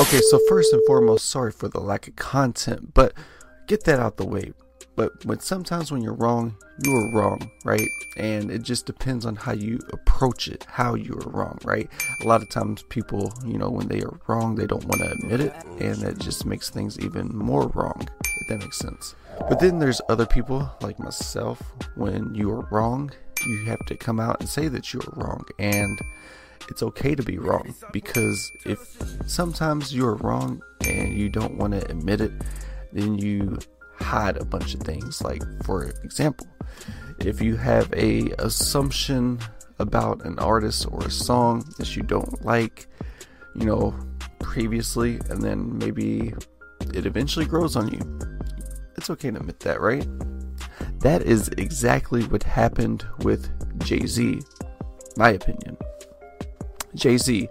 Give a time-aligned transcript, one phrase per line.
[0.00, 3.14] Okay, so first and foremost, sorry for the lack of content, but
[3.66, 4.52] get that out the way.
[4.94, 7.88] But when sometimes when you're wrong, you are wrong, right?
[8.16, 11.90] And it just depends on how you approach it, how you are wrong, right?
[12.22, 15.10] A lot of times people, you know, when they are wrong, they don't want to
[15.10, 19.16] admit it, and that just makes things even more wrong, if that makes sense.
[19.48, 21.60] But then there's other people like myself,
[21.96, 23.10] when you are wrong,
[23.44, 25.44] you have to come out and say that you are wrong.
[25.58, 25.98] And
[26.68, 28.96] it's okay to be wrong because if
[29.26, 32.32] sometimes you're wrong and you don't want to admit it,
[32.92, 33.58] then you
[34.00, 35.22] hide a bunch of things.
[35.22, 36.46] Like for example,
[37.20, 39.40] if you have a assumption
[39.78, 42.88] about an artist or a song that you don't like,
[43.54, 43.94] you know,
[44.40, 46.34] previously, and then maybe
[46.94, 48.18] it eventually grows on you.
[48.96, 50.06] It's okay to admit that, right?
[51.00, 53.48] That is exactly what happened with
[53.84, 54.40] Jay Z,
[55.16, 55.76] my opinion.
[56.94, 57.48] Jay Z.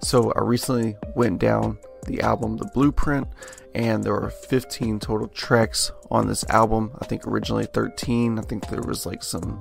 [0.00, 3.28] So I recently went down the album The Blueprint,
[3.74, 6.92] and there are 15 total tracks on this album.
[7.00, 8.38] I think originally 13.
[8.38, 9.60] I think there was like some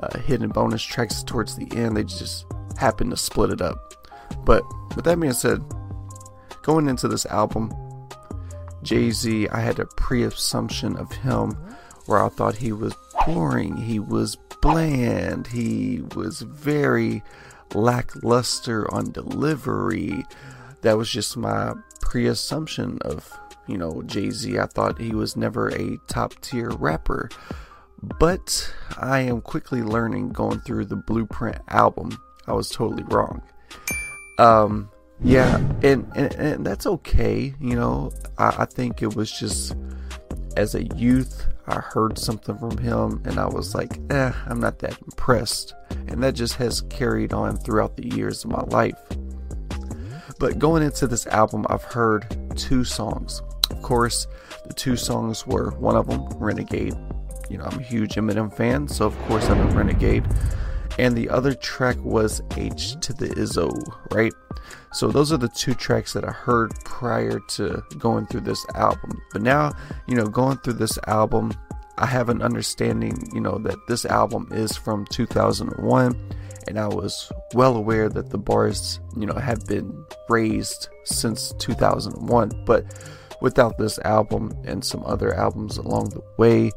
[0.00, 1.96] uh, hidden bonus tracks towards the end.
[1.96, 2.46] They just
[2.78, 3.94] happened to split it up.
[4.44, 4.62] But
[4.94, 5.62] with that being said,
[6.62, 7.72] going into this album,
[8.82, 11.52] Jay Z, I had a pre assumption of him
[12.06, 12.94] where I thought he was
[13.26, 17.22] boring, he was bland, he was very
[17.74, 20.24] lackluster on delivery.
[20.82, 23.30] That was just my pre assumption of,
[23.66, 24.58] you know, Jay Z.
[24.58, 27.30] I thought he was never a top tier rapper.
[28.00, 32.16] But I am quickly learning going through the Blueprint album.
[32.46, 33.42] I was totally wrong.
[34.38, 34.88] Um,
[35.20, 37.54] yeah, and, and, and that's okay.
[37.60, 39.74] You know, I, I think it was just
[40.58, 44.80] as a youth, I heard something from him and I was like, eh, I'm not
[44.80, 45.74] that impressed.
[46.08, 48.96] And that just has carried on throughout the years of my life.
[50.38, 53.42] But going into this album, I've heard two songs.
[53.70, 54.26] Of course,
[54.66, 56.94] the two songs were one of them, Renegade.
[57.50, 60.26] You know, I'm a huge Eminem fan, so of course I'm a Renegade.
[60.98, 63.70] And the other track was H to the Izzo,
[64.12, 64.32] right?
[64.92, 69.20] So those are the two tracks that I heard prior to going through this album.
[69.32, 69.72] But now,
[70.06, 71.52] you know, going through this album,
[71.98, 76.32] I have an understanding, you know, that this album is from 2001
[76.68, 82.62] and I was well aware that the bars, you know, have been raised since 2001,
[82.66, 82.84] but
[83.40, 86.70] without this album and some other albums along the way,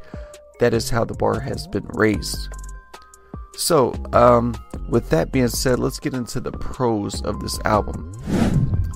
[0.59, 2.47] that is how the bar has been raised.
[3.57, 4.55] So, um,
[4.89, 8.13] with that being said, let's get into the pros of this album.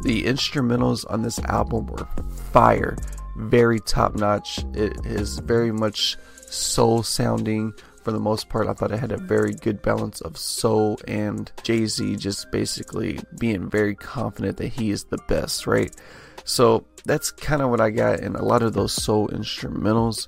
[0.04, 2.08] The instrumentals on this album were
[2.54, 2.96] fire,
[3.36, 4.66] very top notch.
[4.74, 7.74] It is very much soul sounding
[8.04, 8.68] for the most part.
[8.68, 13.20] I thought it had a very good balance of soul and Jay Z just basically
[13.40, 15.94] being very confident that he is the best, right?
[16.44, 20.28] So that's kind of what I got, and a lot of those soul instrumentals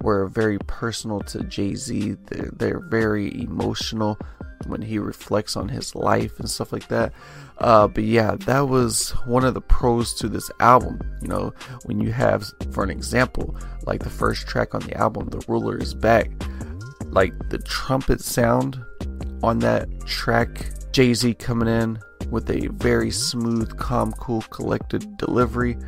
[0.00, 2.16] were very personal to Jay Z.
[2.26, 4.18] They're, they're very emotional
[4.68, 7.12] when he reflects on his life and stuff like that.
[7.58, 11.00] Uh, but yeah, that was one of the pros to this album.
[11.20, 11.52] You know,
[11.84, 15.78] when you have, for an example, like the first track on the album, The Ruler
[15.78, 16.30] is Back,
[17.06, 18.80] like the trumpet sound
[19.42, 21.98] on that track, Jay Z coming in
[22.30, 25.78] with a very smooth, calm, cool, collected delivery.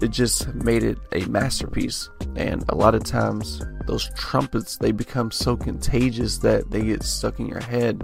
[0.00, 2.10] It just made it a masterpiece.
[2.38, 7.40] And a lot of times, those trumpets they become so contagious that they get stuck
[7.40, 8.00] in your head,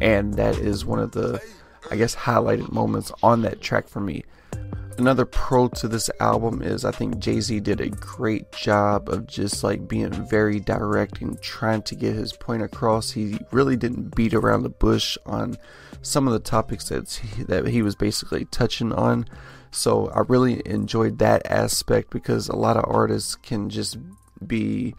[0.00, 1.40] and that is one of the,
[1.88, 4.24] I guess, highlighted moments on that track for me.
[4.98, 9.28] Another pro to this album is I think Jay Z did a great job of
[9.28, 13.12] just like being very direct and trying to get his point across.
[13.12, 15.56] He really didn't beat around the bush on
[16.02, 19.26] some of the topics that he, that he was basically touching on.
[19.70, 23.98] So I really enjoyed that aspect because a lot of artists can just
[24.44, 24.94] be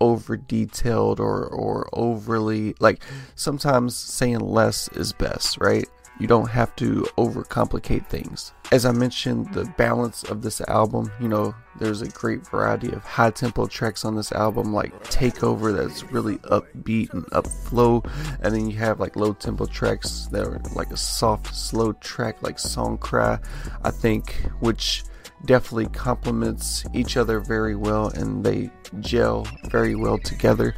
[0.00, 3.02] over detailed or or overly like
[3.34, 5.88] sometimes saying less is best, right?
[6.18, 8.52] You don't have to overcomplicate things.
[8.72, 13.04] As I mentioned, the balance of this album, you know, there's a great variety of
[13.04, 18.08] high tempo tracks on this album, like Takeover, that's really upbeat and upflow.
[18.40, 22.42] And then you have like low tempo tracks that are like a soft, slow track,
[22.42, 23.38] like Song Cry,
[23.82, 25.04] I think, which
[25.44, 28.70] definitely complements each other very well and they
[29.00, 30.74] gel very well together.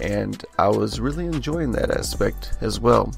[0.00, 3.12] And I was really enjoying that aspect as well.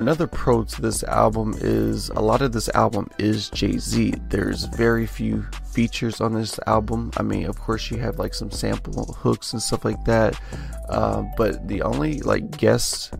[0.00, 4.14] Another pro to this album is a lot of this album is Jay Z.
[4.28, 5.42] There's very few
[5.72, 7.12] features on this album.
[7.16, 10.38] I mean, of course, you have like some sample hooks and stuff like that,
[10.88, 13.14] uh, but the only like guest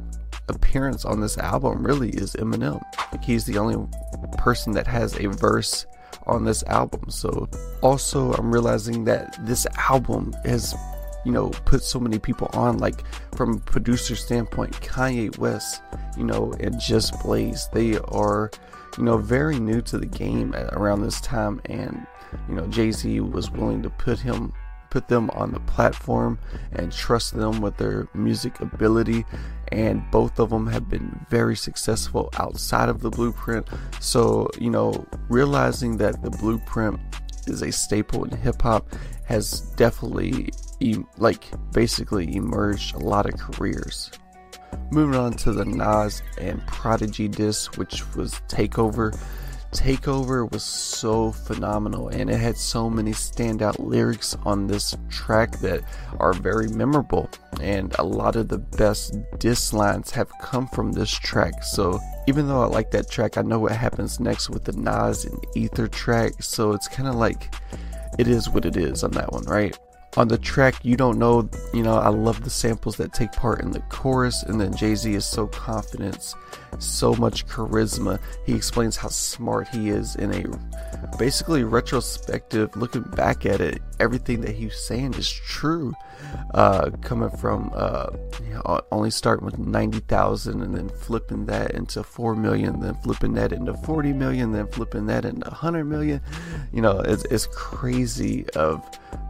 [0.48, 2.82] appearance on this album really is Eminem.
[3.12, 3.76] Like, he's the only
[4.36, 5.86] person that has a verse
[6.26, 7.08] on this album.
[7.08, 7.48] So
[7.82, 10.74] also I'm realizing that this album has
[11.24, 13.04] you know put so many people on like
[13.34, 15.82] from a producer standpoint Kanye West
[16.16, 18.50] you know and Just Blaze they are
[18.98, 22.06] you know very new to the game around this time and
[22.48, 24.52] you know Jay-Z was willing to put him
[24.94, 26.38] put them on the platform
[26.74, 29.24] and trust them with their music ability
[29.72, 33.66] and both of them have been very successful outside of the blueprint.
[33.98, 37.00] So you know realizing that the blueprint
[37.48, 38.86] is a staple in hip hop
[39.24, 40.50] has definitely
[41.18, 44.10] like basically emerged a lot of careers.
[44.90, 49.18] Moving on to the Nas and Prodigy disc which was Takeover.
[49.72, 55.82] Takeover was so phenomenal and it had so many standout lyrics on this track that
[56.20, 57.28] are very memorable
[57.60, 61.64] and a lot of the best diss lines have come from this track.
[61.64, 61.98] So
[62.28, 65.44] even though I like that track I know what happens next with the Nas and
[65.56, 67.52] Ether track so it's kind of like
[68.18, 69.76] it is what it is on that one right
[70.16, 73.60] on the track you don't know you know i love the samples that take part
[73.60, 76.34] in the chorus and then jay-z is so confident
[76.78, 83.46] so much charisma he explains how smart he is in a basically retrospective looking back
[83.46, 85.92] at it everything that he's saying is true
[86.54, 88.06] uh, coming from uh,
[88.42, 93.34] you know, only starting with 90,000 and then flipping that into 4 million, then flipping
[93.34, 96.20] that into 40 million, then flipping that into 100 million.
[96.72, 98.88] You know, it's, it's crazy of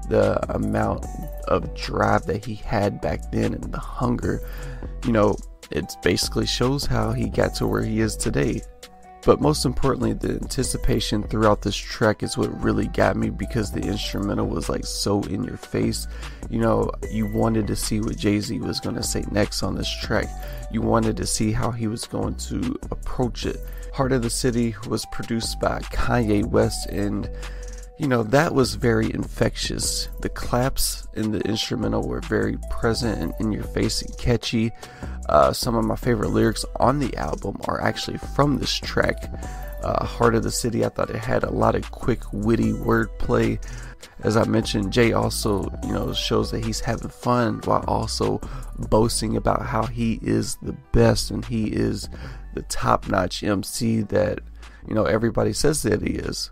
[0.09, 1.07] the amount
[1.49, 4.41] of drive that he had back then and the hunger.
[5.05, 5.37] You know,
[5.71, 8.63] it basically shows how he got to where he is today.
[9.25, 13.81] But most importantly, the anticipation throughout this track is what really got me because the
[13.81, 16.07] instrumental was like so in your face.
[16.51, 19.77] You know, you wanted to see what Jay Z was going to say next on
[19.77, 20.27] this track.
[20.71, 23.61] You wanted to see how he was going to approach it.
[23.95, 27.31] Heart of the City was produced by Kanye West and
[27.99, 30.09] you know, that was very infectious.
[30.21, 34.73] The claps in the instrumental were very present and in your face and catchy.
[35.29, 39.31] Uh, some of my favorite lyrics on the album are actually from this track.
[39.83, 43.63] Uh, Heart of the City, I thought it had a lot of quick, witty wordplay.
[44.21, 48.41] As I mentioned, Jay also, you know, shows that he's having fun while also
[48.89, 52.09] boasting about how he is the best and he is
[52.55, 54.41] the top notch MC that,
[54.89, 56.51] you know, everybody says that he is.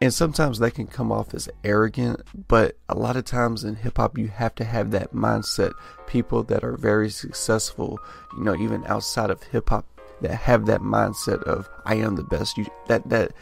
[0.00, 3.96] And sometimes that can come off as arrogant, but a lot of times in hip
[3.96, 5.72] hop, you have to have that mindset.
[6.06, 7.98] People that are very successful,
[8.36, 9.86] you know, even outside of hip hop,
[10.20, 12.56] that have that mindset of I am the best.
[12.56, 13.32] You that that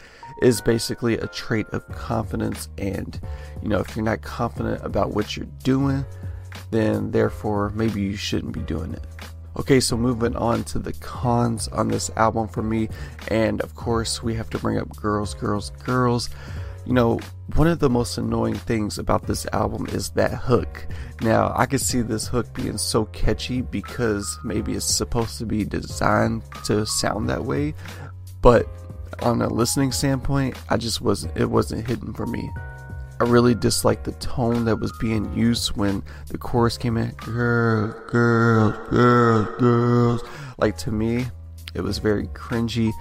[0.41, 2.69] is basically a trait of confidence.
[2.77, 3.19] And
[3.61, 6.05] you know, if you're not confident about what you're doing,
[6.71, 9.05] then therefore maybe you shouldn't be doing it.
[9.57, 12.89] Okay, so moving on to the cons on this album for me,
[13.29, 16.29] and of course, we have to bring up Girls, Girls, Girls.
[16.85, 17.19] You know,
[17.55, 20.85] one of the most annoying things about this album is that hook.
[21.21, 25.65] Now, I could see this hook being so catchy because maybe it's supposed to be
[25.65, 27.73] designed to sound that way,
[28.41, 28.69] but
[29.23, 32.47] on a listening standpoint, I just wasn't, it wasn't hidden for me.
[33.19, 37.11] I really disliked the tone that was being used when the chorus came in.
[37.15, 40.23] Girls, girls, girls, girls.
[40.59, 41.25] Like to me,
[41.73, 42.91] it was very cringy.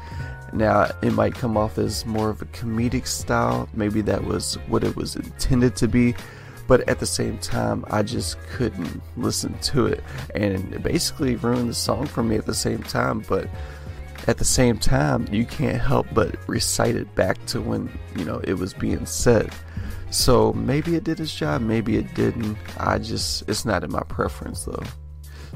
[0.53, 3.69] Now, it might come off as more of a comedic style.
[3.75, 6.15] Maybe that was what it was intended to be.
[6.67, 10.03] But at the same time, I just couldn't listen to it.
[10.35, 13.23] And it basically ruined the song for me at the same time.
[13.29, 13.49] But
[14.27, 18.41] at the same time, you can't help but recite it back to when, you know,
[18.45, 19.53] it was being said.
[20.11, 22.57] So maybe it did its job, maybe it didn't.
[22.79, 24.83] I just, it's not in my preference though.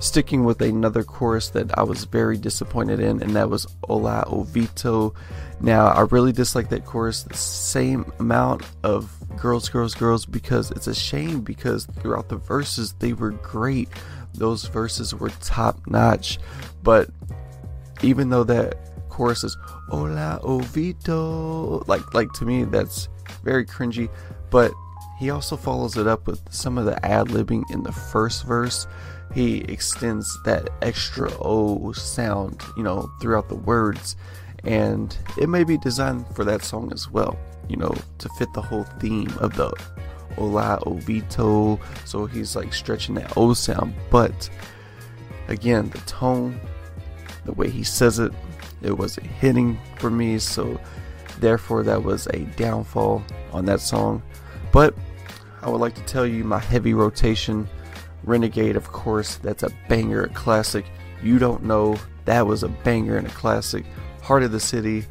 [0.00, 5.14] Sticking with another chorus that I was very disappointed in, and that was Hola Hovito.
[5.61, 10.87] Now, I really dislike that chorus the same amount of girls, girls, girls because it's
[10.87, 13.88] a shame because throughout the verses they were great.
[14.35, 16.38] Those verses were top notch,
[16.83, 17.11] but
[18.02, 19.57] even though that chorus is
[19.88, 23.09] Hola Hovito, like like to me that's
[23.42, 24.08] very cringy.
[24.50, 24.72] But
[25.18, 28.87] he also follows it up with some of the ad libbing in the first verse.
[29.34, 34.16] He extends that extra O sound, you know, throughout the words.
[34.64, 38.62] And it may be designed for that song as well, you know, to fit the
[38.62, 39.72] whole theme of the
[40.37, 41.80] Hola Hovito.
[42.06, 43.94] So he's like stretching that O sound.
[44.10, 44.50] But
[45.49, 46.60] again, the tone,
[47.44, 48.32] the way he says it,
[48.82, 50.38] it wasn't hitting for me.
[50.38, 50.80] So
[51.40, 54.23] therefore, that was a downfall on that song.
[54.73, 54.94] But
[55.62, 57.68] I would like to tell you my heavy rotation
[58.25, 60.85] Renegade, of course, that's a banger, a classic.
[61.23, 63.85] You don't know that was a banger and a classic.
[64.23, 65.04] Heart of the City,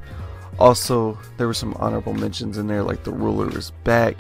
[0.59, 4.17] Also, there were some honorable mentions in there, like "The Ruler Is Back."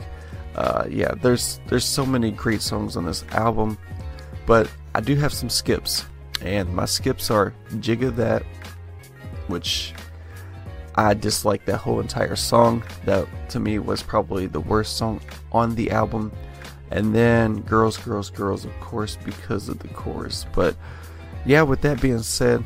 [0.55, 3.77] Uh, yeah, there's there's so many great songs on this album,
[4.45, 6.05] but I do have some skips,
[6.41, 8.43] and my skips are "Jigga That,"
[9.47, 9.93] which
[10.99, 12.83] I dislike that whole entire song.
[13.05, 15.21] That to me was probably the worst song
[15.53, 16.33] on the album.
[16.91, 20.45] And then Girls, Girls, Girls, of course, because of the chorus.
[20.53, 20.75] But
[21.45, 22.65] yeah, with that being said,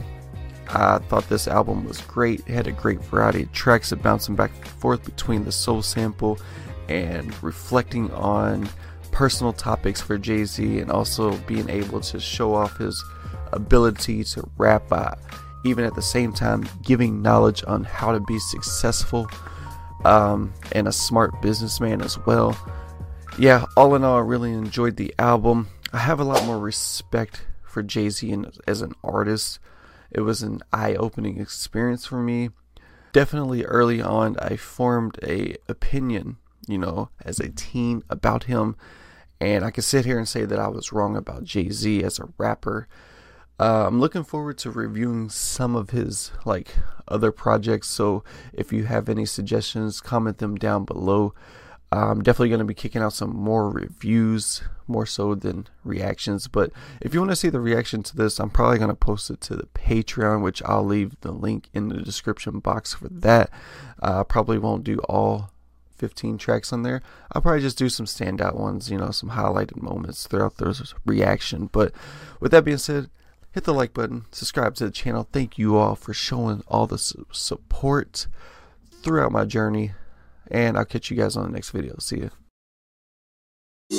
[0.69, 2.39] I thought this album was great.
[2.47, 5.83] It had a great variety of tracks that bouncing back and forth between the soul
[5.83, 6.39] sample
[6.89, 8.67] and reflecting on
[9.11, 13.03] personal topics for Jay Z and also being able to show off his
[13.51, 15.15] ability to rap by
[15.63, 19.27] even at the same time giving knowledge on how to be successful
[20.05, 22.57] um, and a smart businessman as well.
[23.37, 25.69] Yeah, all in all, I really enjoyed the album.
[25.91, 28.35] I have a lot more respect for Jay Z
[28.67, 29.59] as an artist.
[30.11, 32.49] It was an eye opening experience for me.
[33.13, 38.75] Definitely early on, I formed a opinion, you know, as a teen about him.
[39.41, 42.19] And I can sit here and say that I was wrong about Jay Z as
[42.19, 42.87] a rapper
[43.59, 46.75] uh, I'm looking forward to reviewing some of his like
[47.07, 47.87] other projects.
[47.87, 51.33] So if you have any suggestions, comment them down below.
[51.91, 56.47] I'm definitely going to be kicking out some more reviews, more so than reactions.
[56.47, 59.29] But if you want to see the reaction to this, I'm probably going to post
[59.29, 63.51] it to the Patreon, which I'll leave the link in the description box for that.
[64.01, 65.51] Uh, I probably won't do all
[65.99, 67.03] 15 tracks on there.
[67.31, 71.69] I'll probably just do some standout ones, you know, some highlighted moments throughout the reaction.
[71.71, 71.93] But
[72.39, 73.09] with that being said,
[73.53, 75.27] hit the like button, subscribe to the channel.
[75.31, 78.27] Thank you all for showing all the su support
[79.03, 79.93] throughout my journey.
[80.51, 81.95] And I'll catch you guys on the next video.
[81.99, 82.29] See ya.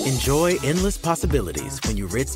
[0.07, 2.33] Enjoy endless possibilities when you Ritz